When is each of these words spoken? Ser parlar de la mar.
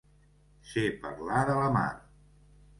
Ser 0.69 0.87
parlar 1.05 1.45
de 1.53 1.61
la 1.61 1.71
mar. 1.79 1.87